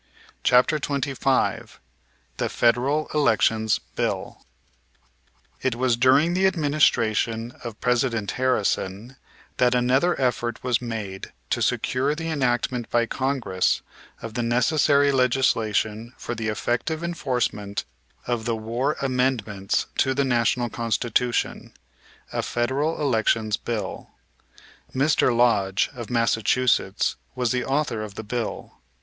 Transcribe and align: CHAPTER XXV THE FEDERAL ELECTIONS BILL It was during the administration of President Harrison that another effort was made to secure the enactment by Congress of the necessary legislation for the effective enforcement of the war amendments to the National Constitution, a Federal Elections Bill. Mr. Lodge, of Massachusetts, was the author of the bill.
CHAPTER 0.43 0.79
XXV 0.79 1.77
THE 2.37 2.49
FEDERAL 2.49 3.09
ELECTIONS 3.13 3.77
BILL 3.95 4.43
It 5.61 5.75
was 5.75 5.95
during 5.95 6.33
the 6.33 6.47
administration 6.47 7.51
of 7.63 7.79
President 7.79 8.31
Harrison 8.31 9.17
that 9.57 9.75
another 9.75 10.19
effort 10.19 10.63
was 10.63 10.81
made 10.81 11.31
to 11.51 11.61
secure 11.61 12.15
the 12.15 12.31
enactment 12.31 12.89
by 12.89 13.05
Congress 13.05 13.83
of 14.23 14.33
the 14.33 14.41
necessary 14.41 15.11
legislation 15.11 16.15
for 16.17 16.33
the 16.33 16.47
effective 16.47 17.03
enforcement 17.03 17.85
of 18.25 18.45
the 18.45 18.55
war 18.55 18.97
amendments 19.03 19.85
to 19.99 20.15
the 20.15 20.25
National 20.25 20.71
Constitution, 20.71 21.73
a 22.33 22.41
Federal 22.41 22.99
Elections 22.99 23.55
Bill. 23.55 24.09
Mr. 24.95 25.31
Lodge, 25.37 25.91
of 25.93 26.09
Massachusetts, 26.09 27.17
was 27.35 27.51
the 27.51 27.63
author 27.63 28.01
of 28.01 28.15
the 28.15 28.23
bill. 28.23 28.79